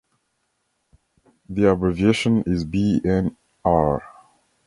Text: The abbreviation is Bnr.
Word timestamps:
The 1.47 1.69
abbreviation 1.69 2.41
is 2.47 2.65
Bnr. 2.65 4.01